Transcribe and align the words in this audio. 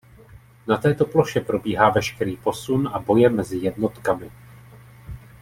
Na 0.67 0.77
této 0.77 1.05
ploše 1.05 1.41
probíhá 1.41 1.89
veškerý 1.89 2.37
posun 2.37 2.87
a 2.93 2.99
boje 2.99 3.29
mezi 3.29 3.57
jednotkami. 3.57 4.31